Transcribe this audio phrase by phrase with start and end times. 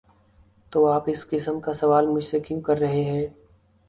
[0.71, 3.25] ‘‘''تو آپ اس قسم کا سوال مجھ سے کیوں کر رہے ہیں؟